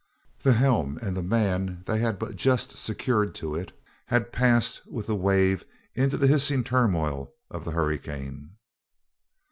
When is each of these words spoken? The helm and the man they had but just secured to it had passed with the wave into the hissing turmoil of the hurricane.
The 0.41 0.53
helm 0.53 0.97
and 1.03 1.15
the 1.15 1.21
man 1.21 1.83
they 1.85 1.99
had 1.99 2.17
but 2.17 2.35
just 2.35 2.75
secured 2.75 3.35
to 3.35 3.53
it 3.53 3.71
had 4.07 4.33
passed 4.33 4.81
with 4.87 5.05
the 5.05 5.15
wave 5.15 5.63
into 5.93 6.17
the 6.17 6.25
hissing 6.25 6.63
turmoil 6.63 7.35
of 7.51 7.65
the 7.65 7.71
hurricane. 7.73 8.55